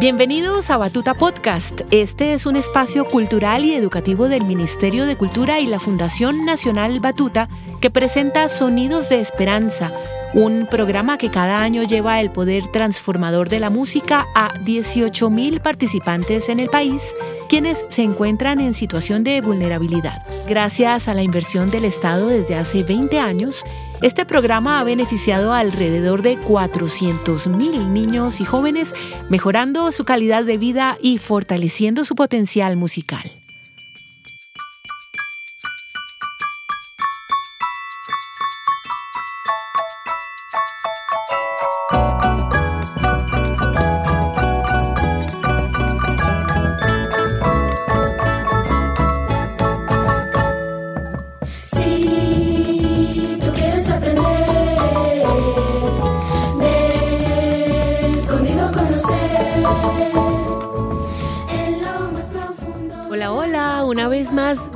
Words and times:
Bienvenidos 0.00 0.70
a 0.70 0.78
Batuta 0.78 1.12
Podcast. 1.12 1.82
Este 1.90 2.32
es 2.32 2.46
un 2.46 2.56
espacio 2.56 3.04
cultural 3.04 3.66
y 3.66 3.74
educativo 3.74 4.28
del 4.28 4.44
Ministerio 4.44 5.04
de 5.04 5.16
Cultura 5.16 5.60
y 5.60 5.66
la 5.66 5.78
Fundación 5.78 6.46
Nacional 6.46 7.00
Batuta 7.00 7.48
que 7.82 7.90
presenta 7.90 8.48
Sonidos 8.48 9.10
de 9.10 9.20
Esperanza, 9.20 9.92
un 10.32 10.66
programa 10.66 11.18
que 11.18 11.30
cada 11.30 11.60
año 11.62 11.82
lleva 11.82 12.20
el 12.20 12.30
poder 12.30 12.68
transformador 12.68 13.48
de 13.48 13.60
la 13.60 13.70
música 13.70 14.26
a 14.34 14.50
18.000 14.64 15.60
participantes 15.60 16.48
en 16.48 16.60
el 16.60 16.68
país, 16.68 17.14
quienes 17.48 17.84
se 17.88 18.02
encuentran 18.02 18.60
en 18.60 18.74
situación 18.74 19.24
de 19.24 19.40
vulnerabilidad. 19.40 20.24
Gracias 20.48 21.08
a 21.08 21.14
la 21.14 21.22
inversión 21.22 21.70
del 21.70 21.84
Estado 21.84 22.28
desde 22.28 22.54
hace 22.54 22.82
20 22.82 23.18
años, 23.18 23.64
este 24.02 24.24
programa 24.24 24.80
ha 24.80 24.84
beneficiado 24.84 25.52
a 25.52 25.58
alrededor 25.58 26.22
de 26.22 26.38
400.000 26.38 27.86
niños 27.88 28.40
y 28.40 28.44
jóvenes, 28.44 28.94
mejorando 29.28 29.92
su 29.92 30.04
calidad 30.04 30.44
de 30.44 30.58
vida 30.58 30.96
y 31.02 31.18
fortaleciendo 31.18 32.04
su 32.04 32.14
potencial 32.14 32.76
musical. 32.76 33.30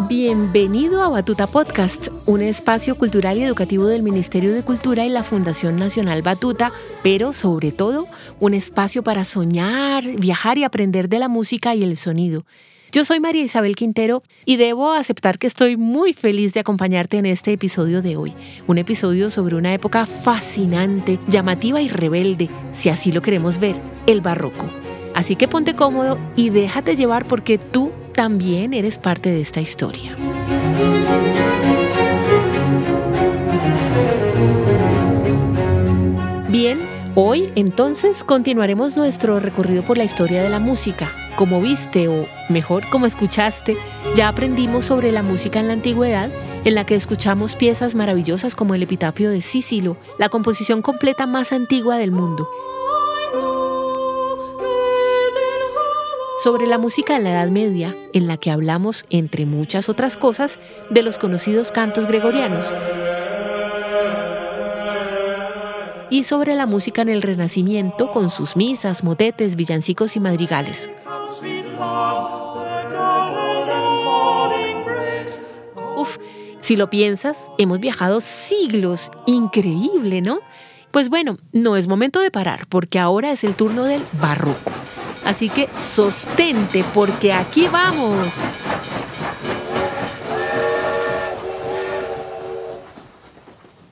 Bienvenido 0.09 1.05
a 1.05 1.09
Batuta 1.09 1.47
Podcast, 1.47 2.09
un 2.27 2.43
espacio 2.43 2.99
cultural 2.99 3.39
y 3.39 3.45
educativo 3.45 3.87
del 3.87 4.03
Ministerio 4.03 4.53
de 4.53 4.65
Cultura 4.65 5.07
y 5.07 5.09
la 5.09 5.23
Fundación 5.23 5.77
Nacional 5.77 6.23
Batuta, 6.23 6.73
pero 7.05 7.33
sobre 7.33 7.71
todo 7.71 8.09
un 8.41 8.55
espacio 8.55 9.05
para 9.05 9.25
soñar, 9.25 10.05
viajar 10.19 10.59
y 10.59 10.65
aprender 10.65 11.09
de 11.09 11.21
la 11.21 11.29
música 11.29 11.77
y 11.77 11.85
el 11.85 11.97
sonido. 11.97 12.45
Yo 12.91 13.05
soy 13.05 13.21
María 13.21 13.45
Isabel 13.45 13.77
Quintero 13.77 14.25
y 14.45 14.57
debo 14.57 14.91
aceptar 14.91 15.39
que 15.39 15.47
estoy 15.47 15.77
muy 15.77 16.13
feliz 16.13 16.53
de 16.53 16.61
acompañarte 16.61 17.17
en 17.17 17.27
este 17.27 17.53
episodio 17.53 18.03
de 18.03 18.17
hoy. 18.17 18.35
Un 18.67 18.79
episodio 18.79 19.31
sobre 19.31 19.55
una 19.55 19.73
época 19.75 20.07
fascinante, 20.07 21.21
llamativa 21.29 21.81
y 21.81 21.87
rebelde, 21.87 22.51
si 22.73 22.89
así 22.89 23.13
lo 23.13 23.23
queremos 23.23 23.61
ver, 23.61 23.77
el 24.09 24.23
barroco. 24.23 24.69
Así 25.15 25.37
que 25.37 25.47
ponte 25.47 25.77
cómodo 25.77 26.19
y 26.35 26.51
déjate 26.51 26.97
llevar 26.97 27.29
porque 27.29 27.59
tú 27.59 27.93
también 28.15 28.73
eres 28.73 28.99
parte 28.99 29.31
de 29.31 29.41
esta 29.41 29.61
historia. 29.61 30.17
Bien, 36.49 36.79
hoy 37.17 37.53
entonces 37.57 38.23
continuaremos 38.23 38.97
nuestro 38.97 39.41
recorrido 39.41 39.83
por 39.83 39.99
la 39.99 40.05
historia 40.05 40.43
de 40.43 40.49
la 40.49 40.61
música. 40.61 41.11
Como 41.37 41.61
viste, 41.61 42.07
o 42.07 42.29
mejor 42.49 42.89
como 42.91 43.07
escuchaste, 43.07 43.77
ya 44.15 44.29
aprendimos 44.29 44.85
sobre 44.85 45.11
la 45.11 45.25
música 45.25 45.59
en 45.59 45.67
la 45.67 45.73
antigüedad, 45.73 46.31
en 46.65 46.75
la 46.77 46.87
que 46.87 46.95
escuchamos 46.95 47.57
piezas 47.57 47.97
maravillosas 47.97 48.55
como 48.55 48.75
el 48.75 48.85
epitafio 48.85 49.31
de 49.31 49.43
Cícilo, 49.43 49.97
la 50.19 50.29
composición 50.29 50.81
completa 50.81 51.27
más 51.27 51.53
antigua 51.53 51.99
del 51.99 52.13
mundo, 52.13 52.49
sobre 56.45 56.67
la 56.67 56.77
música 56.77 57.15
de 57.15 57.21
la 57.21 57.31
Edad 57.31 57.49
Media, 57.49 57.97
en 58.13 58.27
la 58.27 58.37
que 58.37 58.51
hablamos, 58.51 59.07
entre 59.09 59.47
muchas 59.47 59.89
otras 59.89 60.19
cosas, 60.19 60.59
de 60.91 61.01
los 61.01 61.17
conocidos 61.17 61.73
cantos 61.73 62.07
gregorianos, 62.07 62.75
y 66.11 66.25
sobre 66.25 66.55
la 66.55 66.67
música 66.67 67.01
en 67.01 67.09
el 67.09 67.23
Renacimiento 67.23 68.11
con 68.11 68.29
sus 68.29 68.57
misas, 68.57 69.05
motetes, 69.05 69.57
villancicos 69.57 70.17
y 70.17 70.21
madrigales. 70.21 70.91
Uf, 75.97 76.19
si 76.61 76.77
lo 76.77 76.91
piensas, 76.91 77.49
hemos 77.57 77.81
viajado 77.81 78.21
siglos, 78.21 79.11
increíble, 79.25 80.21
¿no? 80.21 80.41
Pues 80.91 81.09
bueno, 81.09 81.39
no 81.53 81.79
es 81.79 81.89
momento 81.89 82.21
de 82.21 82.31
parar, 82.31 82.67
porque 82.69 82.99
ahora 82.99 83.33
es 83.33 83.45
el 83.45 83.55
turno 83.55 83.85
del 83.85 84.03
barroco. 84.21 84.71
Así 85.25 85.49
que 85.49 85.69
sostente 85.81 86.85
porque 86.95 87.33
aquí 87.33 87.67
vamos. 87.69 88.57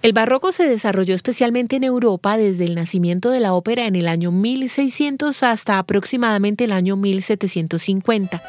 El 0.02 0.12
barroco 0.12 0.50
se 0.50 0.66
desarrolló 0.66 1.14
especialmente 1.14 1.76
en 1.76 1.84
Europa 1.84 2.36
desde 2.36 2.64
el 2.64 2.74
nacimiento 2.74 3.30
de 3.30 3.38
la 3.38 3.54
ópera 3.54 3.86
en 3.86 3.94
el 3.94 4.08
año 4.08 4.32
1600 4.32 5.44
hasta 5.44 5.78
aproximadamente 5.78 6.64
el 6.64 6.72
año 6.72 6.96
1750. 6.96 8.42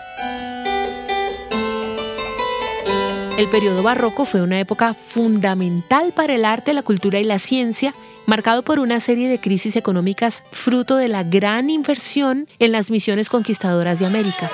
El 3.38 3.48
periodo 3.50 3.84
barroco 3.84 4.26
fue 4.26 4.42
una 4.42 4.60
época 4.60 4.96
fundamental 4.96 6.12
para 6.16 6.34
el 6.34 6.44
arte, 6.44 6.74
la 6.74 6.82
cultura 6.82 7.20
y 7.20 7.24
la 7.24 7.38
ciencia 7.38 7.94
marcado 8.26 8.64
por 8.64 8.80
una 8.80 9.00
serie 9.00 9.28
de 9.30 9.40
crisis 9.40 9.76
económicas 9.76 10.44
fruto 10.52 10.96
de 10.96 11.08
la 11.08 11.24
gran 11.24 11.70
inversión 11.70 12.48
en 12.60 12.72
las 12.72 12.90
misiones 12.90 13.30
conquistadoras 13.30 14.00
de 14.00 14.06
América. 14.06 14.52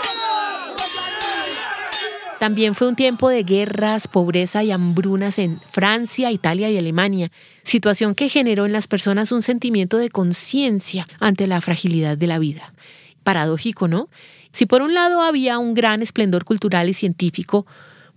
También 2.39 2.73
fue 2.73 2.87
un 2.87 2.95
tiempo 2.95 3.27
de 3.27 3.43
guerras, 3.43 4.07
pobreza 4.07 4.63
y 4.63 4.71
hambrunas 4.71 5.39
en 5.39 5.59
Francia, 5.59 6.31
Italia 6.31 6.69
y 6.69 6.77
Alemania, 6.77 7.31
situación 7.63 8.15
que 8.15 8.29
generó 8.29 8.65
en 8.65 8.71
las 8.71 8.87
personas 8.87 9.33
un 9.33 9.43
sentimiento 9.43 9.97
de 9.97 10.09
conciencia 10.09 11.05
ante 11.19 11.47
la 11.47 11.59
fragilidad 11.59 12.17
de 12.17 12.27
la 12.27 12.39
vida. 12.39 12.73
Paradójico, 13.23 13.89
¿no? 13.89 14.07
Si 14.53 14.65
por 14.65 14.81
un 14.81 14.93
lado 14.93 15.21
había 15.21 15.59
un 15.59 15.73
gran 15.73 16.01
esplendor 16.01 16.45
cultural 16.45 16.87
y 16.87 16.93
científico, 16.93 17.67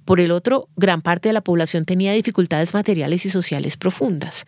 por 0.05 0.21
el 0.21 0.31
otro, 0.31 0.69
gran 0.77 1.03
parte 1.03 1.29
de 1.29 1.33
la 1.33 1.43
población 1.43 1.85
tenía 1.85 2.13
dificultades 2.13 2.75
materiales 2.75 3.27
y 3.27 3.31
sociales 3.31 3.77
profundas 3.77 4.47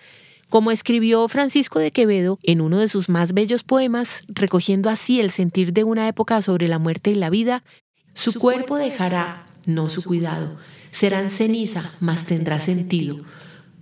como 0.54 0.70
escribió 0.70 1.26
Francisco 1.26 1.80
de 1.80 1.90
Quevedo 1.90 2.38
en 2.44 2.60
uno 2.60 2.78
de 2.78 2.86
sus 2.86 3.08
más 3.08 3.32
bellos 3.32 3.64
poemas, 3.64 4.22
recogiendo 4.28 4.88
así 4.88 5.18
el 5.18 5.32
sentir 5.32 5.72
de 5.72 5.82
una 5.82 6.06
época 6.06 6.40
sobre 6.42 6.68
la 6.68 6.78
muerte 6.78 7.10
y 7.10 7.16
la 7.16 7.28
vida, 7.28 7.64
su 8.12 8.34
cuerpo 8.34 8.76
dejará, 8.76 9.48
no 9.66 9.88
su 9.88 10.04
cuidado, 10.04 10.56
serán 10.92 11.32
ceniza, 11.32 11.96
mas 11.98 12.22
tendrá 12.22 12.60
sentido, 12.60 13.16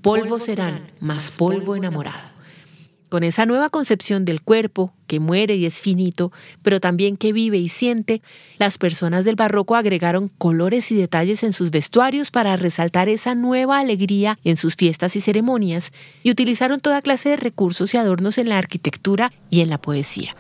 polvo 0.01 0.39
serán, 0.39 0.91
mas 0.99 1.33
polvo 1.33 1.77
enamorado. 1.77 2.32
Con 3.13 3.25
esa 3.25 3.45
nueva 3.45 3.69
concepción 3.69 4.25
del 4.25 4.41
cuerpo, 4.41 4.95
que 5.07 5.21
muere 5.21 5.55
y 5.57 5.67
es 5.67 5.83
finito, 5.83 6.33
pero 6.63 6.81
también 6.81 7.19
que 7.19 7.35
vive 7.35 7.59
y 7.59 7.69
siente, 7.69 8.23
las 8.57 8.79
personas 8.79 9.27
del 9.27 9.37
barroco 9.37 9.77
agregaron 9.77 10.29
colores 10.39 10.91
y 10.91 10.97
detalles 10.97 11.43
en 11.43 11.53
sus 11.53 11.71
vestuarios 11.71 12.31
para 12.31 12.57
resaltar 12.57 13.11
esa 13.11 13.35
nueva 13.35 13.81
alegría 13.81 14.39
en 14.45 14.57
sus 14.57 14.77
fiestas 14.77 15.15
y 15.15 15.21
ceremonias, 15.21 15.93
y 16.23 16.31
utilizaron 16.31 16.81
toda 16.81 17.03
clase 17.03 17.29
de 17.29 17.37
recursos 17.37 17.93
y 17.93 17.99
adornos 17.99 18.39
en 18.39 18.49
la 18.49 18.57
arquitectura 18.57 19.31
y 19.51 19.61
en 19.61 19.69
la 19.69 19.77
poesía. 19.77 20.35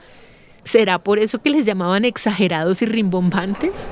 ¿Será 0.64 0.98
por 0.98 1.18
eso 1.18 1.40
que 1.40 1.50
les 1.50 1.66
llamaban 1.66 2.06
exagerados 2.06 2.80
y 2.80 2.86
rimbombantes? 2.86 3.90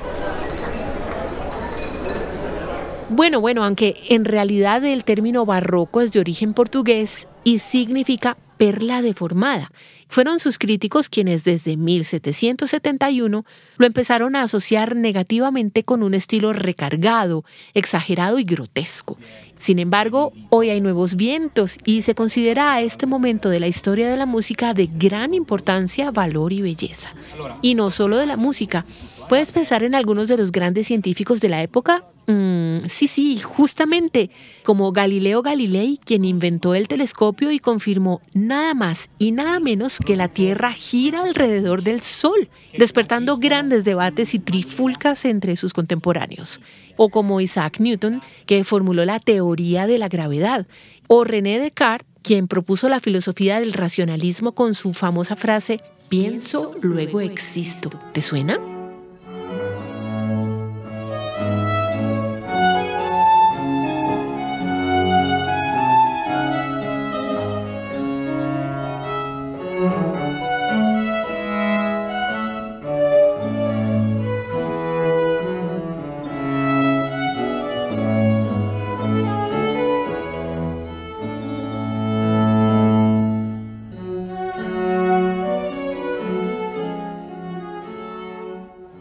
Bueno, 3.09 3.41
bueno, 3.41 3.63
aunque 3.63 3.95
en 4.09 4.25
realidad 4.25 4.83
el 4.85 5.03
término 5.03 5.45
barroco 5.45 6.01
es 6.01 6.11
de 6.13 6.19
origen 6.19 6.55
portugués 6.55 7.27
y 7.43 7.59
significa 7.59 8.37
perla 8.61 9.01
deformada. 9.01 9.71
Fueron 10.07 10.39
sus 10.39 10.59
críticos 10.59 11.09
quienes 11.09 11.43
desde 11.43 11.77
1771 11.77 13.43
lo 13.77 13.85
empezaron 13.87 14.35
a 14.35 14.43
asociar 14.43 14.95
negativamente 14.95 15.83
con 15.83 16.03
un 16.03 16.13
estilo 16.13 16.53
recargado, 16.53 17.43
exagerado 17.73 18.37
y 18.37 18.43
grotesco. 18.43 19.17
Sin 19.57 19.79
embargo, 19.79 20.31
hoy 20.49 20.69
hay 20.69 20.79
nuevos 20.79 21.15
vientos 21.15 21.79
y 21.85 22.03
se 22.03 22.13
considera 22.13 22.73
a 22.73 22.81
este 22.81 23.07
momento 23.07 23.49
de 23.49 23.59
la 23.59 23.67
historia 23.67 24.11
de 24.11 24.17
la 24.17 24.27
música 24.27 24.75
de 24.75 24.85
gran 24.85 25.33
importancia, 25.33 26.11
valor 26.11 26.53
y 26.53 26.61
belleza. 26.61 27.15
Y 27.63 27.73
no 27.73 27.89
solo 27.89 28.17
de 28.17 28.27
la 28.27 28.37
música, 28.37 28.85
¿Puedes 29.31 29.53
pensar 29.53 29.83
en 29.83 29.95
algunos 29.95 30.27
de 30.27 30.35
los 30.35 30.51
grandes 30.51 30.87
científicos 30.87 31.39
de 31.39 31.47
la 31.47 31.61
época? 31.61 32.03
Mm, 32.27 32.79
sí, 32.87 33.07
sí, 33.07 33.39
justamente, 33.39 34.29
como 34.61 34.91
Galileo 34.91 35.41
Galilei, 35.41 35.97
quien 36.03 36.25
inventó 36.25 36.75
el 36.75 36.89
telescopio 36.89 37.49
y 37.49 37.59
confirmó 37.59 38.19
nada 38.33 38.73
más 38.73 39.09
y 39.19 39.31
nada 39.31 39.61
menos 39.61 39.99
que 39.99 40.17
la 40.17 40.27
Tierra 40.27 40.73
gira 40.73 41.23
alrededor 41.23 41.81
del 41.81 42.01
Sol, 42.01 42.49
despertando 42.77 43.37
grandes 43.37 43.85
debates 43.85 44.33
y 44.33 44.39
trifulcas 44.39 45.23
entre 45.23 45.55
sus 45.55 45.71
contemporáneos. 45.71 46.59
O 46.97 47.07
como 47.07 47.39
Isaac 47.39 47.79
Newton, 47.79 48.21
que 48.45 48.65
formuló 48.65 49.05
la 49.05 49.21
teoría 49.21 49.87
de 49.87 49.97
la 49.97 50.09
gravedad. 50.09 50.67
O 51.07 51.23
René 51.23 51.57
Descartes, 51.57 52.05
quien 52.21 52.49
propuso 52.49 52.89
la 52.89 52.99
filosofía 52.99 53.61
del 53.61 53.71
racionalismo 53.71 54.51
con 54.51 54.73
su 54.73 54.93
famosa 54.93 55.37
frase, 55.37 55.79
pienso, 56.09 56.75
luego 56.81 57.21
existo. 57.21 57.89
¿Te 58.11 58.21
suena? 58.21 58.59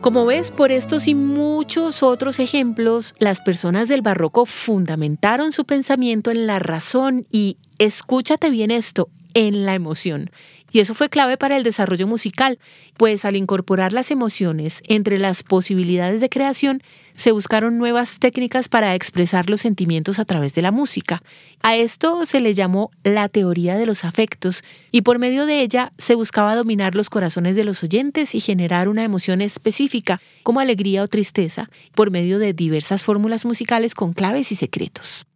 Como 0.00 0.24
ves, 0.24 0.50
por 0.50 0.72
estos 0.72 1.08
y 1.08 1.14
muchos 1.14 2.02
otros 2.02 2.38
ejemplos, 2.38 3.14
las 3.18 3.42
personas 3.42 3.86
del 3.86 4.00
barroco 4.00 4.46
fundamentaron 4.46 5.52
su 5.52 5.66
pensamiento 5.66 6.30
en 6.30 6.46
la 6.46 6.58
razón 6.58 7.26
y, 7.30 7.58
escúchate 7.78 8.48
bien 8.48 8.70
esto, 8.70 9.10
en 9.34 9.66
la 9.66 9.74
emoción. 9.74 10.30
Y 10.72 10.80
eso 10.80 10.94
fue 10.94 11.08
clave 11.08 11.36
para 11.36 11.56
el 11.56 11.64
desarrollo 11.64 12.06
musical, 12.06 12.58
pues 12.96 13.24
al 13.24 13.36
incorporar 13.36 13.92
las 13.92 14.10
emociones 14.10 14.82
entre 14.86 15.18
las 15.18 15.42
posibilidades 15.42 16.20
de 16.20 16.28
creación, 16.28 16.82
se 17.14 17.32
buscaron 17.32 17.78
nuevas 17.78 18.18
técnicas 18.18 18.68
para 18.68 18.94
expresar 18.94 19.50
los 19.50 19.60
sentimientos 19.60 20.18
a 20.18 20.24
través 20.24 20.54
de 20.54 20.62
la 20.62 20.70
música. 20.70 21.22
A 21.62 21.76
esto 21.76 22.24
se 22.24 22.40
le 22.40 22.54
llamó 22.54 22.90
la 23.04 23.28
teoría 23.28 23.76
de 23.76 23.86
los 23.86 24.04
afectos, 24.04 24.62
y 24.90 25.02
por 25.02 25.18
medio 25.18 25.46
de 25.46 25.60
ella 25.60 25.92
se 25.98 26.14
buscaba 26.14 26.54
dominar 26.54 26.94
los 26.94 27.10
corazones 27.10 27.56
de 27.56 27.64
los 27.64 27.82
oyentes 27.82 28.34
y 28.34 28.40
generar 28.40 28.88
una 28.88 29.04
emoción 29.04 29.40
específica, 29.40 30.20
como 30.42 30.60
alegría 30.60 31.02
o 31.02 31.08
tristeza, 31.08 31.68
por 31.94 32.10
medio 32.10 32.38
de 32.38 32.52
diversas 32.52 33.04
fórmulas 33.04 33.44
musicales 33.44 33.94
con 33.94 34.12
claves 34.12 34.52
y 34.52 34.56
secretos. 34.56 35.26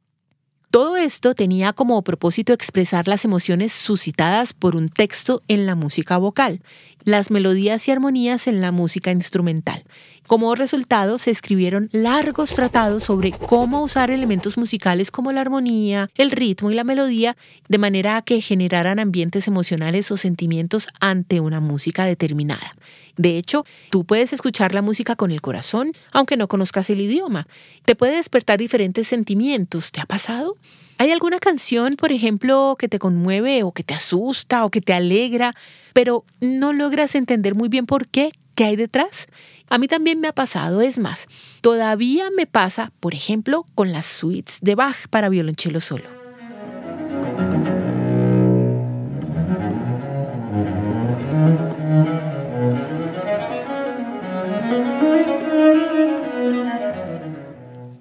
Todo 0.74 0.96
esto 0.96 1.34
tenía 1.34 1.72
como 1.72 2.02
propósito 2.02 2.52
expresar 2.52 3.06
las 3.06 3.24
emociones 3.24 3.72
suscitadas 3.72 4.54
por 4.54 4.74
un 4.74 4.88
texto 4.88 5.40
en 5.46 5.66
la 5.66 5.76
música 5.76 6.16
vocal, 6.16 6.62
las 7.04 7.30
melodías 7.30 7.86
y 7.86 7.92
armonías 7.92 8.48
en 8.48 8.60
la 8.60 8.72
música 8.72 9.12
instrumental. 9.12 9.84
Como 10.26 10.52
resultado, 10.56 11.18
se 11.18 11.30
escribieron 11.30 11.90
largos 11.92 12.54
tratados 12.54 13.04
sobre 13.04 13.30
cómo 13.30 13.84
usar 13.84 14.10
elementos 14.10 14.58
musicales 14.58 15.12
como 15.12 15.30
la 15.30 15.42
armonía, 15.42 16.10
el 16.16 16.32
ritmo 16.32 16.72
y 16.72 16.74
la 16.74 16.82
melodía, 16.82 17.36
de 17.68 17.78
manera 17.78 18.20
que 18.22 18.40
generaran 18.40 18.98
ambientes 18.98 19.46
emocionales 19.46 20.10
o 20.10 20.16
sentimientos 20.16 20.88
ante 20.98 21.38
una 21.38 21.60
música 21.60 22.04
determinada. 22.04 22.74
De 23.16 23.38
hecho, 23.38 23.64
tú 23.90 24.04
puedes 24.04 24.32
escuchar 24.32 24.74
la 24.74 24.82
música 24.82 25.16
con 25.16 25.30
el 25.30 25.40
corazón, 25.40 25.92
aunque 26.12 26.36
no 26.36 26.48
conozcas 26.48 26.90
el 26.90 27.00
idioma. 27.00 27.46
Te 27.84 27.94
puede 27.94 28.16
despertar 28.16 28.58
diferentes 28.58 29.06
sentimientos. 29.08 29.92
¿Te 29.92 30.00
ha 30.00 30.06
pasado? 30.06 30.56
¿Hay 30.98 31.10
alguna 31.10 31.38
canción, 31.38 31.96
por 31.96 32.12
ejemplo, 32.12 32.76
que 32.78 32.88
te 32.88 32.98
conmueve 32.98 33.62
o 33.62 33.72
que 33.72 33.82
te 33.82 33.94
asusta 33.94 34.64
o 34.64 34.70
que 34.70 34.80
te 34.80 34.92
alegra, 34.92 35.52
pero 35.92 36.24
no 36.40 36.72
logras 36.72 37.14
entender 37.14 37.54
muy 37.54 37.68
bien 37.68 37.86
por 37.86 38.06
qué? 38.06 38.30
¿Qué 38.54 38.64
hay 38.64 38.76
detrás? 38.76 39.26
A 39.68 39.78
mí 39.78 39.88
también 39.88 40.20
me 40.20 40.28
ha 40.28 40.32
pasado, 40.32 40.80
es 40.82 40.98
más, 41.00 41.26
todavía 41.60 42.30
me 42.36 42.46
pasa, 42.46 42.92
por 43.00 43.14
ejemplo, 43.14 43.66
con 43.74 43.92
las 43.92 44.06
suites 44.06 44.58
de 44.60 44.76
Bach 44.76 45.08
para 45.08 45.28
violonchelo 45.28 45.80
solo. 45.80 46.04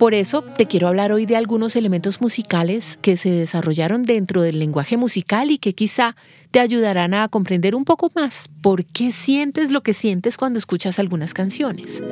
Por 0.03 0.13
eso 0.13 0.41
te 0.41 0.65
quiero 0.65 0.89
hablar 0.89 1.13
hoy 1.13 1.25
de 1.25 1.37
algunos 1.37 1.77
elementos 1.77 2.19
musicales 2.19 2.99
que 3.01 3.15
se 3.15 3.31
desarrollaron 3.31 4.03
dentro 4.03 4.41
del 4.41 4.59
lenguaje 4.59 4.97
musical 4.97 5.49
y 5.49 5.59
que 5.59 5.75
quizá 5.75 6.17
te 6.51 6.59
ayudarán 6.59 7.13
a 7.13 7.29
comprender 7.29 7.73
un 7.73 7.85
poco 7.85 8.11
más 8.13 8.49
por 8.61 8.83
qué 8.83 9.13
sientes 9.13 9.71
lo 9.71 9.81
que 9.81 9.93
sientes 9.93 10.35
cuando 10.35 10.59
escuchas 10.59 10.99
algunas 10.99 11.33
canciones. 11.33 12.03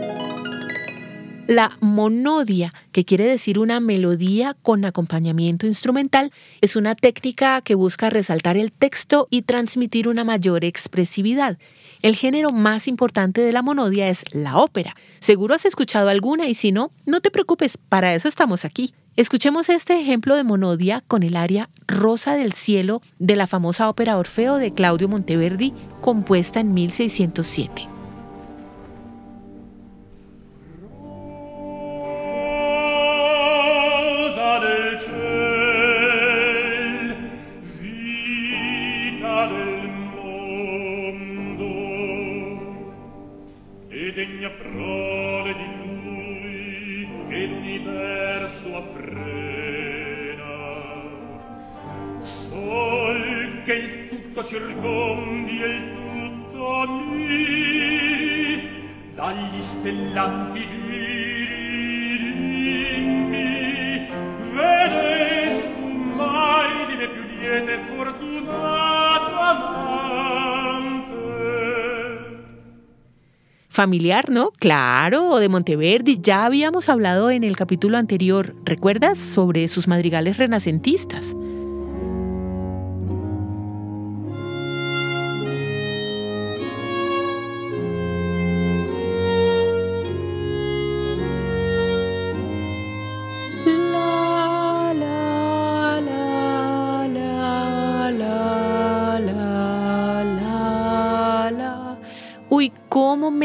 La 1.47 1.77
monodia, 1.81 2.73
que 2.93 3.03
quiere 3.03 3.25
decir 3.25 3.59
una 3.59 3.81
melodía 3.81 4.55
con 4.61 4.85
acompañamiento 4.85 5.67
instrumental, 5.67 6.31
es 6.61 6.77
una 6.77 6.95
técnica 6.95 7.59
que 7.61 7.75
busca 7.75 8.09
resaltar 8.09 8.55
el 8.55 8.71
texto 8.71 9.27
y 9.29 9.41
transmitir 9.41 10.07
una 10.07 10.23
mayor 10.23 10.63
expresividad. 10.63 11.57
El 12.01 12.15
género 12.15 12.51
más 12.51 12.87
importante 12.87 13.41
de 13.41 13.51
la 13.51 13.61
monodia 13.61 14.09
es 14.09 14.23
la 14.31 14.57
ópera. 14.57 14.95
Seguro 15.19 15.53
has 15.53 15.65
escuchado 15.65 16.09
alguna 16.09 16.47
y 16.47 16.55
si 16.55 16.71
no, 16.71 16.89
no 17.05 17.21
te 17.21 17.29
preocupes, 17.29 17.77
para 17.77 18.15
eso 18.15 18.27
estamos 18.27 18.65
aquí. 18.65 18.93
Escuchemos 19.17 19.69
este 19.69 19.99
ejemplo 19.99 20.35
de 20.35 20.43
monodia 20.43 21.03
con 21.07 21.21
el 21.21 21.35
aria 21.35 21.69
Rosa 21.85 22.33
del 22.33 22.53
Cielo 22.53 23.01
de 23.19 23.35
la 23.35 23.45
famosa 23.45 23.87
ópera 23.87 24.17
Orfeo 24.17 24.55
de 24.55 24.71
Claudio 24.71 25.09
Monteverdi, 25.09 25.73
compuesta 26.01 26.59
en 26.59 26.73
1607. 26.73 28.00
e 44.11 44.13
degna 44.13 44.49
prole 44.49 45.53
di 45.53 45.65
lui 46.03 47.07
che 47.29 47.45
l'universo 47.45 48.75
affrena. 48.75 50.49
Sol 52.19 53.63
che 53.63 53.73
il 53.73 54.09
tutto 54.09 54.43
circondi 54.43 55.61
e 55.61 55.67
il 55.67 55.83
tutto 55.93 56.89
mi 56.89 58.69
dagli 59.15 59.61
stellanti 59.61 60.67
giri 60.67 61.20
familiar, 73.81 74.29
¿no? 74.29 74.51
Claro, 74.59 75.39
de 75.39 75.49
Monteverdi. 75.49 76.19
Ya 76.21 76.45
habíamos 76.45 76.87
hablado 76.87 77.31
en 77.31 77.43
el 77.43 77.55
capítulo 77.57 77.97
anterior, 77.97 78.53
¿recuerdas? 78.63 79.17
Sobre 79.17 79.67
sus 79.69 79.87
madrigales 79.87 80.37
renacentistas. 80.37 81.35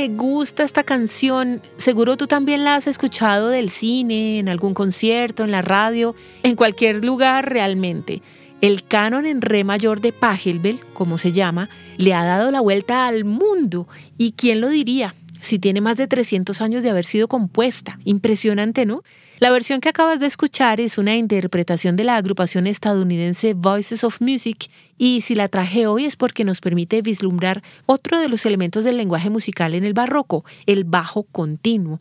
Gusta 0.08 0.64
esta 0.64 0.82
canción. 0.82 1.60
Seguro 1.76 2.16
tú 2.16 2.26
también 2.26 2.64
la 2.64 2.74
has 2.74 2.86
escuchado 2.86 3.48
del 3.48 3.70
cine, 3.70 4.38
en 4.38 4.48
algún 4.48 4.74
concierto, 4.74 5.44
en 5.44 5.50
la 5.50 5.62
radio, 5.62 6.14
en 6.42 6.56
cualquier 6.56 7.04
lugar 7.04 7.50
realmente. 7.50 8.22
El 8.60 8.84
canon 8.84 9.26
en 9.26 9.42
re 9.42 9.64
mayor 9.64 10.00
de 10.00 10.12
Pachelbel, 10.12 10.80
como 10.94 11.18
se 11.18 11.32
llama, 11.32 11.68
le 11.98 12.14
ha 12.14 12.24
dado 12.24 12.50
la 12.50 12.60
vuelta 12.60 13.06
al 13.06 13.24
mundo. 13.24 13.86
¿Y 14.16 14.32
quién 14.32 14.60
lo 14.60 14.68
diría? 14.68 15.14
si 15.46 15.58
tiene 15.58 15.80
más 15.80 15.96
de 15.96 16.08
300 16.08 16.60
años 16.60 16.82
de 16.82 16.90
haber 16.90 17.04
sido 17.04 17.28
compuesta. 17.28 17.98
Impresionante, 18.04 18.84
¿no? 18.84 19.02
La 19.38 19.50
versión 19.50 19.82
que 19.82 19.90
acabas 19.90 20.18
de 20.18 20.26
escuchar 20.26 20.80
es 20.80 20.96
una 20.96 21.14
interpretación 21.14 21.94
de 21.94 22.04
la 22.04 22.16
agrupación 22.16 22.66
estadounidense 22.66 23.52
Voices 23.52 24.02
of 24.02 24.22
Music 24.22 24.70
y 24.96 25.20
si 25.20 25.34
la 25.34 25.48
traje 25.48 25.86
hoy 25.86 26.06
es 26.06 26.16
porque 26.16 26.42
nos 26.42 26.62
permite 26.62 27.02
vislumbrar 27.02 27.62
otro 27.84 28.18
de 28.18 28.30
los 28.30 28.46
elementos 28.46 28.82
del 28.82 28.96
lenguaje 28.96 29.28
musical 29.28 29.74
en 29.74 29.84
el 29.84 29.92
barroco, 29.92 30.46
el 30.64 30.84
bajo 30.84 31.24
continuo. 31.24 32.00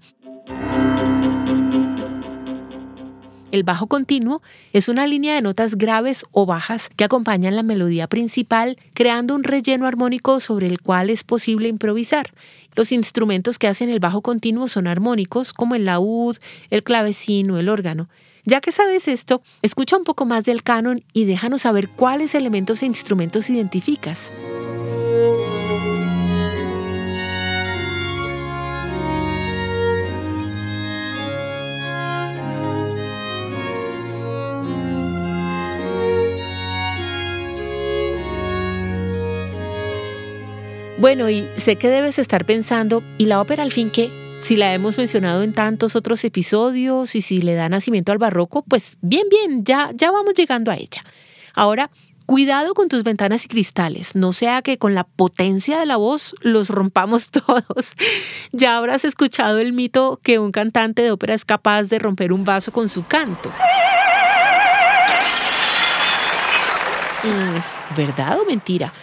El 3.56 3.64
bajo 3.64 3.88
continuo 3.88 4.42
es 4.74 4.90
una 4.90 5.08
línea 5.08 5.34
de 5.34 5.42
notas 5.42 5.76
graves 5.76 6.26
o 6.34 6.46
bajas 6.46 6.90
que 6.98 7.06
acompañan 7.06 7.56
la 7.56 7.64
melodía 7.64 8.06
principal, 8.08 8.78
creando 8.94 9.34
un 9.34 9.46
relleno 9.46 9.88
armónico 9.88 10.42
sobre 10.42 10.68
el 10.68 10.82
cual 10.82 11.10
es 11.10 11.24
posible 11.24 11.70
improvisar. 11.70 12.34
Los 12.76 12.92
instrumentos 12.92 13.58
que 13.58 13.70
hacen 13.70 13.90
el 13.90 14.02
bajo 14.02 14.20
continuo 14.20 14.68
son 14.68 14.88
armónicos, 14.88 15.54
como 15.54 15.76
el 15.76 15.86
laúd, 15.86 16.36
el 16.70 16.84
clavecín 16.84 17.50
o 17.50 17.58
el 17.58 17.70
órgano. 17.70 18.10
Ya 18.44 18.60
que 18.60 18.74
sabes 18.74 19.08
esto, 19.08 19.42
escucha 19.62 19.96
un 19.96 20.04
poco 20.04 20.26
más 20.26 20.44
del 20.44 20.62
canon 20.62 21.02
y 21.14 21.24
déjanos 21.24 21.62
saber 21.62 21.88
cuáles 21.88 22.36
elementos 22.36 22.84
e 22.84 22.88
instrumentos 22.88 23.50
identificas. 23.50 24.34
Bueno, 40.98 41.30
y 41.30 41.46
sé 41.58 41.75
que 41.75 41.90
debes 41.90 42.20
estar 42.20 42.46
pensando, 42.46 43.04
¿y 43.18 43.25
la 43.25 43.42
ópera 43.42 43.64
al 43.64 43.74
fin 43.74 43.90
qué? 43.90 44.10
Si 44.40 44.56
la 44.56 44.74
hemos 44.74 44.98
mencionado 44.98 45.44
en 45.44 45.52
tantos 45.52 45.98
otros 45.98 46.24
episodios 46.24 47.16
y 47.16 47.22
si 47.22 47.42
le 47.42 47.54
da 47.54 47.68
nacimiento 47.68 48.14
al 48.14 48.18
barroco, 48.18 48.64
pues 48.64 48.98
bien, 49.02 49.28
bien, 49.30 49.66
ya, 49.66 49.92
ya 49.94 50.12
vamos 50.12 50.36
llegando 50.36 50.72
a 50.72 50.75
ella. 50.75 51.04
Ahora, 51.54 51.92
cuidado 52.25 52.74
con 52.74 52.88
tus 52.88 53.04
ventanas 53.04 53.44
y 53.44 53.50
cristales, 53.50 54.16
no 54.16 54.32
sea 54.32 54.62
que 54.62 54.78
con 54.78 54.96
la 54.96 55.04
potencia 55.04 55.78
de 55.78 55.86
la 55.86 55.98
voz 55.98 56.34
los 56.40 56.70
rompamos 56.70 57.30
todos. 57.46 57.94
Ya 58.54 58.78
habrás 58.78 59.04
escuchado 59.04 59.60
el 59.60 59.74
mito 59.74 60.22
que 60.24 60.40
un 60.40 60.54
cantante 60.54 61.02
de 61.02 61.12
ópera 61.12 61.34
es 61.34 61.44
capaz 61.44 61.84
de 61.84 62.00
romper 62.00 62.32
un 62.32 62.46
vaso 62.46 62.72
con 62.72 62.88
su 62.88 63.06
canto. 63.06 63.52
Mm, 67.24 67.98
¿Verdad 67.98 68.40
o 68.40 68.46
mentira? 68.46 68.94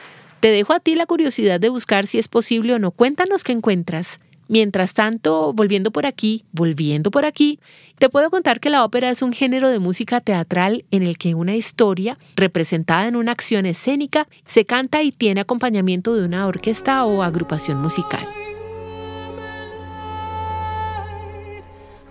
Te 0.42 0.50
dejo 0.50 0.72
a 0.72 0.80
ti 0.80 0.96
la 0.96 1.06
curiosidad 1.06 1.60
de 1.60 1.68
buscar 1.68 2.08
si 2.08 2.18
es 2.18 2.26
posible 2.26 2.74
o 2.74 2.80
no. 2.80 2.90
Cuéntanos 2.90 3.44
qué 3.44 3.52
encuentras. 3.52 4.18
Mientras 4.48 4.92
tanto, 4.92 5.52
volviendo 5.52 5.92
por 5.92 6.04
aquí, 6.04 6.44
volviendo 6.50 7.12
por 7.12 7.24
aquí, 7.24 7.60
te 7.98 8.08
puedo 8.08 8.28
contar 8.28 8.58
que 8.58 8.68
la 8.68 8.84
ópera 8.84 9.08
es 9.10 9.22
un 9.22 9.32
género 9.32 9.68
de 9.68 9.78
música 9.78 10.20
teatral 10.20 10.84
en 10.90 11.04
el 11.04 11.16
que 11.16 11.36
una 11.36 11.54
historia, 11.54 12.18
representada 12.34 13.06
en 13.06 13.14
una 13.14 13.30
acción 13.30 13.66
escénica, 13.66 14.26
se 14.44 14.64
canta 14.64 15.04
y 15.04 15.12
tiene 15.12 15.42
acompañamiento 15.42 16.16
de 16.16 16.24
una 16.24 16.44
orquesta 16.48 17.04
o 17.04 17.22
agrupación 17.22 17.80
musical. 17.80 18.26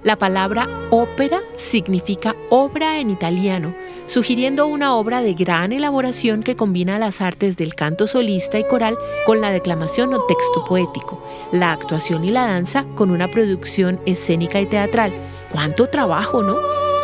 La 0.04 0.18
palabra 0.18 0.68
ópera 0.90 1.42
significa 1.58 2.36
obra 2.50 3.00
en 3.00 3.12
italiano, 3.12 3.76
sugiriendo 4.08 4.66
una 4.66 4.96
obra 4.96 5.22
de 5.22 5.36
gran 5.36 5.72
elaboración 5.72 6.42
que 6.42 6.56
combina 6.56 6.98
las 6.98 7.22
artes 7.22 7.56
del 7.56 7.76
canto 7.76 8.08
solista 8.08 8.58
y 8.58 8.64
coral 8.64 8.98
con 9.28 9.42
la 9.42 9.52
declamación 9.52 10.12
o 10.16 10.26
texto 10.26 10.66
poético, 10.66 11.24
la 11.52 11.72
actuación 11.72 12.26
y 12.26 12.32
la 12.32 12.48
danza 12.48 12.86
con 12.96 13.12
una 13.12 13.30
producción 13.30 14.02
escénica 14.08 14.60
y 14.60 14.66
teatral. 14.66 15.14
¡Cuánto 15.52 15.86
trabajo, 15.86 16.42
no! 16.42 16.58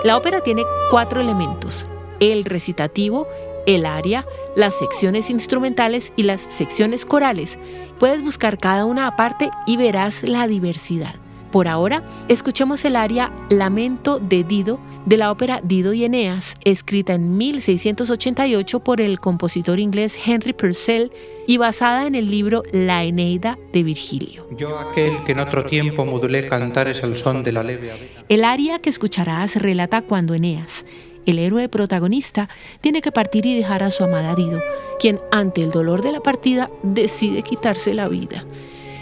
La 0.03 0.17
ópera 0.17 0.41
tiene 0.41 0.63
cuatro 0.89 1.21
elementos, 1.21 1.85
el 2.19 2.45
recitativo, 2.45 3.27
el 3.67 3.85
aria, 3.85 4.25
las 4.55 4.73
secciones 4.73 5.29
instrumentales 5.29 6.13
y 6.15 6.23
las 6.23 6.41
secciones 6.41 7.05
corales. 7.05 7.59
Puedes 7.99 8.23
buscar 8.23 8.57
cada 8.57 8.85
una 8.85 9.05
aparte 9.05 9.51
y 9.67 9.77
verás 9.77 10.23
la 10.23 10.47
diversidad. 10.47 11.13
Por 11.57 11.67
ahora, 11.67 12.03
escuchemos 12.27 12.85
el 12.85 12.95
aria 12.95 13.31
Lamento 13.49 14.19
de 14.19 14.43
Dido 14.43 14.79
de 15.07 15.17
la 15.17 15.31
ópera 15.31 15.59
Dido 15.63 15.91
y 15.91 16.05
Eneas, 16.05 16.55
escrita 16.63 17.15
en 17.15 17.35
1688 17.35 18.79
por 18.81 19.01
el 19.01 19.19
compositor 19.19 19.79
inglés 19.79 20.19
Henry 20.23 20.53
Purcell 20.53 21.09
y 21.47 21.57
basada 21.57 22.05
en 22.05 22.13
el 22.13 22.29
libro 22.29 22.61
La 22.71 23.03
Eneida 23.03 23.57
de 23.73 23.81
Virgilio. 23.81 24.45
Yo 24.51 24.77
aquel 24.77 25.23
que 25.23 25.31
en 25.31 25.39
otro 25.39 25.65
tiempo 25.65 26.05
modulé 26.05 26.47
cantares 26.47 27.03
al 27.03 27.17
son 27.17 27.43
de 27.43 27.51
la 27.51 27.63
leve 27.63 27.91
El 28.29 28.45
aria 28.45 28.77
que 28.77 28.91
escucharás 28.91 29.55
relata 29.55 30.03
cuando 30.03 30.35
Eneas, 30.35 30.85
el 31.25 31.39
héroe 31.39 31.69
protagonista, 31.69 32.49
tiene 32.81 33.01
que 33.01 33.11
partir 33.11 33.47
y 33.47 33.57
dejar 33.57 33.81
a 33.81 33.89
su 33.89 34.03
amada 34.03 34.35
Dido, 34.35 34.61
quien 34.99 35.19
ante 35.31 35.63
el 35.63 35.71
dolor 35.71 36.03
de 36.03 36.11
la 36.11 36.19
partida 36.19 36.69
decide 36.83 37.41
quitarse 37.41 37.95
la 37.95 38.07
vida. 38.09 38.45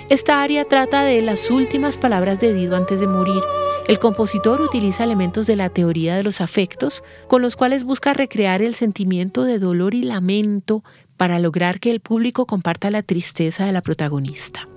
Esta 0.07 0.43
área 0.43 0.65
trata 0.65 1.01
de 1.01 1.23
las 1.23 1.49
últimas 1.49 1.97
palabras 1.97 2.39
de 2.39 2.53
Dido 2.53 2.75
antes 2.75 2.99
de 2.99 3.07
morir. 3.07 3.41
El 3.87 3.97
compositor 3.97 4.61
utiliza 4.61 5.03
elementos 5.03 5.47
de 5.47 5.55
la 5.55 5.69
teoría 5.69 6.15
de 6.15 6.21
los 6.21 6.41
afectos, 6.41 7.03
con 7.27 7.41
los 7.41 7.55
cuales 7.55 7.83
busca 7.83 8.13
recrear 8.13 8.61
el 8.61 8.75
sentimiento 8.75 9.45
de 9.45 9.57
dolor 9.57 9.95
y 9.95 10.03
lamento 10.03 10.83
para 11.17 11.39
lograr 11.39 11.79
que 11.79 11.89
el 11.89 12.01
público 12.01 12.45
comparta 12.45 12.91
la 12.91 13.01
tristeza 13.01 13.65
de 13.65 13.71
la 13.71 13.81
protagonista. 13.81 14.67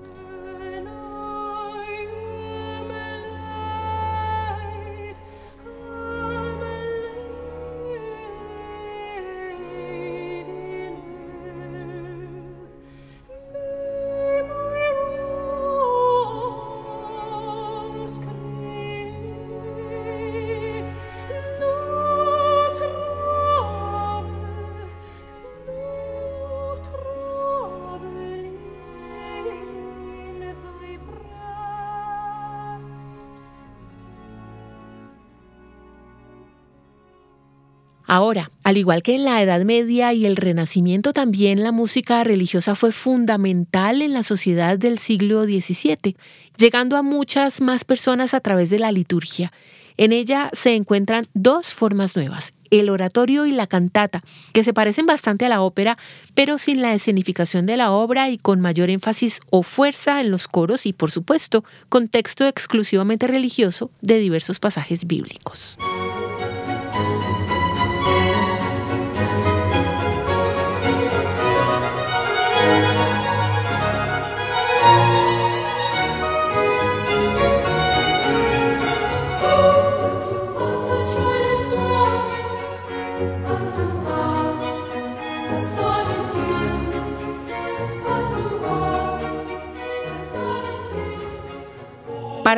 Ahora, 38.10 38.50
al 38.64 38.78
igual 38.78 39.02
que 39.02 39.14
en 39.14 39.24
la 39.24 39.42
Edad 39.42 39.66
Media 39.66 40.14
y 40.14 40.24
el 40.24 40.36
Renacimiento, 40.36 41.12
también 41.12 41.62
la 41.62 41.72
música 41.72 42.24
religiosa 42.24 42.74
fue 42.74 42.90
fundamental 42.90 44.00
en 44.00 44.14
la 44.14 44.22
sociedad 44.22 44.78
del 44.78 44.98
siglo 44.98 45.44
XVII, 45.44 46.16
llegando 46.56 46.96
a 46.96 47.02
muchas 47.02 47.60
más 47.60 47.84
personas 47.84 48.32
a 48.32 48.40
través 48.40 48.70
de 48.70 48.78
la 48.78 48.92
liturgia. 48.92 49.52
En 49.98 50.12
ella 50.12 50.48
se 50.54 50.74
encuentran 50.74 51.26
dos 51.34 51.74
formas 51.74 52.16
nuevas, 52.16 52.54
el 52.70 52.88
oratorio 52.88 53.44
y 53.44 53.50
la 53.50 53.66
cantata, 53.66 54.22
que 54.54 54.64
se 54.64 54.72
parecen 54.72 55.04
bastante 55.04 55.44
a 55.44 55.50
la 55.50 55.60
ópera, 55.60 55.98
pero 56.34 56.56
sin 56.56 56.80
la 56.80 56.94
escenificación 56.94 57.66
de 57.66 57.76
la 57.76 57.90
obra 57.90 58.30
y 58.30 58.38
con 58.38 58.62
mayor 58.62 58.88
énfasis 58.88 59.40
o 59.50 59.62
fuerza 59.62 60.22
en 60.22 60.30
los 60.30 60.48
coros 60.48 60.86
y, 60.86 60.94
por 60.94 61.10
supuesto, 61.10 61.62
con 61.90 62.08
texto 62.08 62.46
exclusivamente 62.46 63.26
religioso 63.26 63.90
de 64.00 64.18
diversos 64.18 64.60
pasajes 64.60 65.06
bíblicos. 65.06 65.76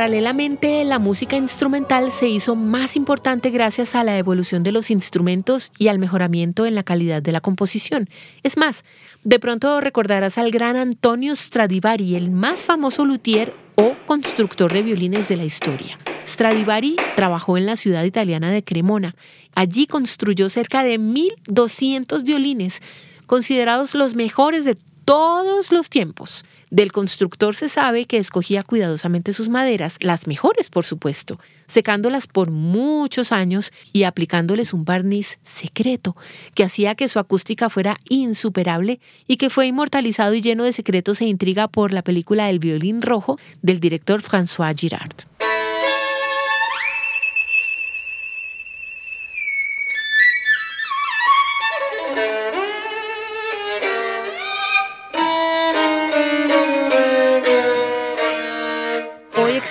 Paralelamente, 0.00 0.83
la 0.87 0.99
música 0.99 1.37
instrumental 1.37 2.11
se 2.11 2.26
hizo 2.26 2.57
más 2.57 2.97
importante 2.97 3.50
gracias 3.50 3.95
a 3.95 4.02
la 4.02 4.16
evolución 4.16 4.62
de 4.62 4.73
los 4.73 4.90
instrumentos 4.90 5.73
y 5.76 5.88
al 5.88 5.99
mejoramiento 5.99 6.64
en 6.64 6.75
la 6.75 6.83
calidad 6.83 7.21
de 7.21 7.33
la 7.33 7.42
composición. 7.42 8.09
Es 8.42 8.57
más, 8.57 8.83
de 9.25 9.38
pronto 9.38 9.78
recordarás 9.83 10.38
al 10.38 10.52
gran 10.52 10.76
Antonio 10.76 11.37
Stradivari, 11.37 12.14
el 12.14 12.30
más 12.30 12.64
famoso 12.64 13.04
luthier 13.04 13.52
o 13.75 13.95
constructor 14.07 14.73
de 14.73 14.80
violines 14.80 15.28
de 15.28 15.37
la 15.37 15.45
historia. 15.45 15.99
Stradivari 16.26 16.97
trabajó 17.14 17.59
en 17.59 17.66
la 17.66 17.76
ciudad 17.76 18.04
italiana 18.04 18.50
de 18.50 18.64
Cremona. 18.64 19.14
Allí 19.54 19.87
construyó 19.87 20.49
cerca 20.49 20.83
de 20.83 20.99
1.200 20.99 22.25
violines, 22.25 22.80
considerados 23.26 23.95
los 23.95 24.14
mejores 24.14 24.64
de 24.64 24.78
todos 25.11 25.73
los 25.73 25.90
tiempos. 25.90 26.45
Del 26.71 26.93
constructor 26.93 27.57
se 27.57 27.69
sabe 27.69 28.05
que 28.05 28.19
escogía 28.19 28.62
cuidadosamente 28.62 29.33
sus 29.33 29.49
maderas, 29.49 29.97
las 30.00 30.29
mejores 30.29 30.69
por 30.69 30.85
supuesto, 30.85 31.40
secándolas 31.67 32.29
por 32.29 32.52
muchos 32.52 33.33
años 33.33 33.73
y 33.93 34.05
aplicándoles 34.05 34.73
un 34.73 34.85
barniz 34.85 35.40
secreto 35.43 36.14
que 36.55 36.62
hacía 36.62 36.95
que 36.95 37.09
su 37.09 37.19
acústica 37.19 37.69
fuera 37.69 37.97
insuperable 38.09 39.00
y 39.26 39.37
que 39.37 39.50
fue 39.50 39.67
inmortalizado 39.67 40.33
y 40.35 40.43
lleno 40.43 40.62
de 40.62 40.73
secretos 40.73 41.21
e 41.21 41.25
intriga 41.25 41.67
por 41.67 41.93
la 41.93 42.02
película 42.02 42.49
El 42.49 42.61
violín 42.61 43.02
rojo 43.02 43.37
del 43.62 43.81
director 43.81 44.23
François 44.23 44.79
Girard. 44.79 45.29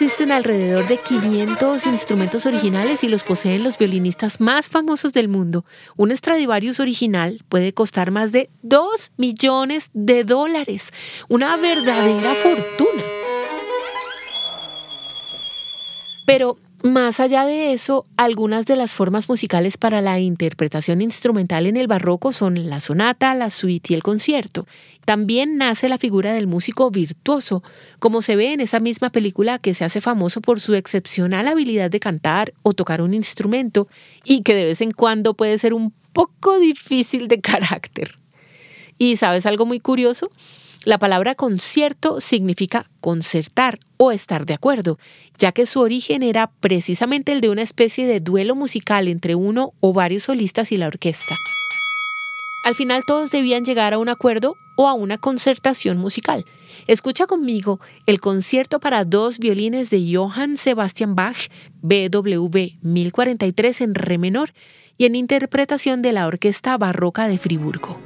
Existen 0.02 0.32
alrededor 0.32 0.88
de 0.88 0.98
500 0.98 1.86
instrumentos 1.88 2.46
originales 2.46 3.04
y 3.04 3.10
los 3.10 3.24
poseen 3.24 3.66
los 3.66 3.78
violinistas 3.78 4.40
más 4.40 4.70
famosos 4.70 5.12
del 5.12 5.28
mundo. 5.28 5.66
Un 5.98 6.16
Stradivarius 6.16 6.80
original 6.80 7.44
puede 7.50 7.74
costar 7.74 8.10
más 8.10 8.32
de 8.32 8.50
2 8.62 9.12
millones 9.18 9.90
de 9.94 10.24
dólares. 10.24 10.94
Una 11.28 11.58
verdadera 11.58 12.34
fortuna. 12.34 13.04
Pero 16.26 16.56
más 16.82 17.20
allá 17.20 17.46
de 17.46 17.74
eso, 17.74 18.06
algunas 18.16 18.66
de 18.66 18.78
las 18.78 18.96
formas 18.96 19.28
musicales 19.28 19.78
para 19.78 20.00
la 20.02 20.20
interpretación 20.20 21.02
instrumental 21.02 21.66
en 21.66 21.76
el 21.76 21.88
barroco 21.88 22.32
son 22.32 22.70
la 22.70 22.80
sonata, 22.80 23.36
la 23.36 23.50
suite 23.50 23.92
y 23.92 23.96
el 23.96 24.04
concierto. 24.04 24.66
También 25.04 25.58
nace 25.58 25.90
la 25.90 25.98
figura 25.98 26.32
del 26.32 26.48
músico 26.48 26.90
virtuoso, 26.90 27.64
como 28.00 28.22
se 28.22 28.38
ve 28.38 28.54
en 28.54 28.62
esa 28.62 28.80
misma 28.80 29.10
película 29.10 29.60
que 29.60 29.74
se 29.74 29.84
hace 29.84 30.00
famoso 30.00 30.40
por 30.40 30.62
su 30.62 30.74
excepcional 30.76 31.50
habilidad 31.50 31.92
de 31.92 32.00
cantar 32.00 32.54
o 32.64 32.74
tocar 32.74 33.02
un 33.02 33.14
instrumento 33.14 33.90
y 34.24 34.42
que 34.42 34.56
de 34.56 34.66
vez 34.66 34.80
en 34.80 34.92
cuando 34.92 35.34
puede 35.34 35.58
ser 35.58 35.74
un 35.74 35.92
poco 36.14 36.60
difícil 36.60 37.28
de 37.28 37.42
carácter. 37.42 38.20
¿Y 38.98 39.18
sabes 39.18 39.46
algo 39.46 39.66
muy 39.66 39.80
curioso? 39.80 40.32
La 40.86 40.98
palabra 40.98 41.36
concierto 41.36 42.22
significa 42.22 42.90
concertar 43.02 43.80
o 43.98 44.14
estar 44.14 44.46
de 44.46 44.54
acuerdo, 44.54 44.98
ya 45.38 45.52
que 45.52 45.66
su 45.66 45.82
origen 45.82 46.24
era 46.24 46.52
precisamente 46.62 47.34
el 47.34 47.42
de 47.42 47.50
una 47.50 47.64
especie 47.64 48.08
de 48.08 48.22
duelo 48.22 48.56
musical 48.56 49.10
entre 49.10 49.36
uno 49.36 49.74
o 49.82 49.92
varios 49.92 50.24
solistas 50.24 50.72
y 50.72 50.78
la 50.78 50.88
orquesta. 50.88 51.36
Al 52.64 52.76
final 52.76 53.04
todos 53.06 53.30
debían 53.30 53.66
llegar 53.66 53.94
a 53.94 53.98
un 53.98 54.08
acuerdo 54.08 54.56
o 54.78 54.88
a 54.88 54.94
una 54.94 55.18
concertación 55.18 55.98
musical. 55.98 56.46
Escucha 56.88 57.28
conmigo 57.28 57.82
el 58.06 58.22
concierto 58.22 58.80
para 58.80 59.04
dos 59.04 59.40
violines 59.40 59.90
de 59.90 60.16
Johann 60.16 60.56
Sebastian 60.56 61.14
Bach, 61.14 61.50
BWV 61.82 62.78
1043 62.82 63.82
en 63.82 63.96
re 63.96 64.18
menor 64.18 64.54
y 64.98 65.06
en 65.06 65.16
interpretación 65.16 66.02
de 66.02 66.14
la 66.14 66.28
Orquesta 66.28 66.78
Barroca 66.78 67.28
de 67.28 67.38
Friburgo. 67.38 67.98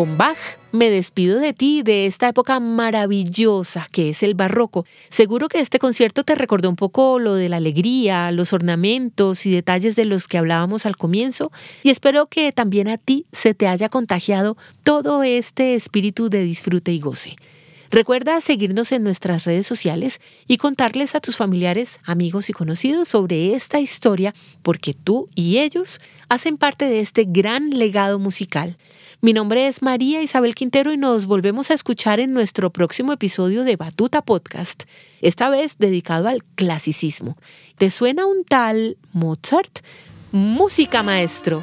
Con 0.00 0.16
Bach 0.16 0.38
me 0.72 0.88
despido 0.88 1.38
de 1.40 1.52
ti, 1.52 1.82
de 1.82 2.06
esta 2.06 2.26
época 2.26 2.58
maravillosa 2.58 3.86
que 3.92 4.08
es 4.08 4.22
el 4.22 4.34
barroco. 4.34 4.86
Seguro 5.10 5.50
que 5.50 5.60
este 5.60 5.78
concierto 5.78 6.24
te 6.24 6.34
recordó 6.34 6.70
un 6.70 6.76
poco 6.76 7.18
lo 7.18 7.34
de 7.34 7.50
la 7.50 7.58
alegría, 7.58 8.32
los 8.32 8.54
ornamentos 8.54 9.44
y 9.44 9.50
detalles 9.50 9.96
de 9.96 10.06
los 10.06 10.26
que 10.26 10.38
hablábamos 10.38 10.86
al 10.86 10.96
comienzo, 10.96 11.52
y 11.82 11.90
espero 11.90 12.28
que 12.28 12.50
también 12.50 12.88
a 12.88 12.96
ti 12.96 13.26
se 13.30 13.52
te 13.52 13.68
haya 13.68 13.90
contagiado 13.90 14.56
todo 14.84 15.22
este 15.22 15.74
espíritu 15.74 16.30
de 16.30 16.44
disfrute 16.44 16.92
y 16.92 17.00
goce. 17.00 17.36
Recuerda 17.90 18.40
seguirnos 18.40 18.92
en 18.92 19.02
nuestras 19.02 19.44
redes 19.44 19.66
sociales 19.66 20.22
y 20.48 20.56
contarles 20.56 21.14
a 21.14 21.20
tus 21.20 21.36
familiares, 21.36 22.00
amigos 22.04 22.48
y 22.48 22.54
conocidos 22.54 23.08
sobre 23.08 23.52
esta 23.52 23.80
historia, 23.80 24.32
porque 24.62 24.94
tú 24.94 25.28
y 25.34 25.58
ellos 25.58 26.00
hacen 26.30 26.56
parte 26.56 26.86
de 26.86 27.00
este 27.00 27.24
gran 27.28 27.68
legado 27.68 28.18
musical. 28.18 28.78
Mi 29.22 29.34
nombre 29.34 29.66
es 29.66 29.82
María 29.82 30.22
Isabel 30.22 30.54
Quintero 30.54 30.94
y 30.94 30.96
nos 30.96 31.26
volvemos 31.26 31.70
a 31.70 31.74
escuchar 31.74 32.20
en 32.20 32.32
nuestro 32.32 32.70
próximo 32.70 33.12
episodio 33.12 33.64
de 33.64 33.76
Batuta 33.76 34.22
Podcast, 34.22 34.84
esta 35.20 35.50
vez 35.50 35.76
dedicado 35.76 36.28
al 36.28 36.42
clasicismo. 36.54 37.36
¿Te 37.76 37.90
suena 37.90 38.24
un 38.24 38.44
tal 38.44 38.96
Mozart? 39.12 39.80
Música 40.32 41.02
maestro. 41.02 41.62